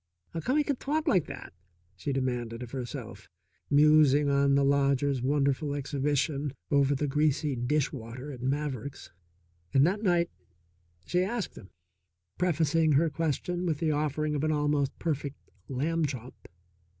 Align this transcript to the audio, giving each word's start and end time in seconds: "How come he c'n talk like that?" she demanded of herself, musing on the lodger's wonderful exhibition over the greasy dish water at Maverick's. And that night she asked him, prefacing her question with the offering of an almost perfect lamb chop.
"How 0.31 0.39
come 0.39 0.57
he 0.57 0.63
c'n 0.63 0.77
talk 0.77 1.07
like 1.07 1.27
that?" 1.27 1.53
she 1.95 2.11
demanded 2.11 2.63
of 2.63 2.71
herself, 2.71 3.29
musing 3.69 4.29
on 4.29 4.55
the 4.55 4.63
lodger's 4.65 5.21
wonderful 5.21 5.75
exhibition 5.75 6.53
over 6.71 6.95
the 6.95 7.05
greasy 7.05 7.55
dish 7.55 7.91
water 7.93 8.31
at 8.31 8.41
Maverick's. 8.41 9.11
And 9.75 9.85
that 9.85 10.01
night 10.01 10.31
she 11.05 11.21
asked 11.23 11.53
him, 11.55 11.69
prefacing 12.39 12.93
her 12.93 13.11
question 13.11 13.67
with 13.67 13.77
the 13.77 13.91
offering 13.91 14.33
of 14.33 14.43
an 14.43 14.51
almost 14.51 14.97
perfect 14.97 15.37
lamb 15.69 16.07
chop. 16.07 16.33